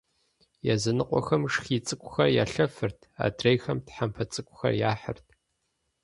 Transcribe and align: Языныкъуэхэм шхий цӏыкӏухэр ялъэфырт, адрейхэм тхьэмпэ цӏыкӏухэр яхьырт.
Языныкъуэхэм 0.73 1.43
шхий 1.53 1.81
цӏыкӏухэр 1.85 2.29
ялъэфырт, 2.43 2.99
адрейхэм 3.25 3.79
тхьэмпэ 3.85 4.23
цӏыкӏухэр 4.31 4.73
яхьырт. 4.91 5.27